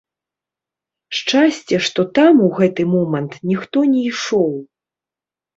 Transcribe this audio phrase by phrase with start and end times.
[1.17, 4.53] Шчасце, што там у гэты момант ніхто не ішоў.